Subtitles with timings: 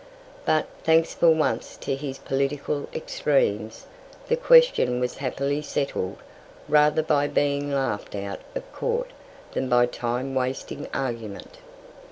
[0.45, 3.85] But, thanks for once to his political extremes,
[4.29, 6.17] the question was happily settled
[6.67, 9.11] rather by being laughed out of court
[9.53, 11.59] than by time wasting argument.